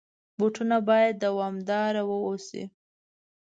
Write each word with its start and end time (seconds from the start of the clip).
بوټونه 0.37 0.77
باید 0.89 1.13
دوامدار 1.25 1.93
واوسي. 2.09 2.63